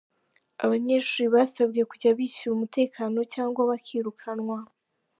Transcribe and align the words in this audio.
Abanyeshuri 0.63 1.25
basabwe 1.35 1.81
kujya 1.89 2.11
bishyura 2.19 2.53
umutekano 2.57 3.19
cyangwa 3.33 3.61
bakirukanwa 3.69 4.57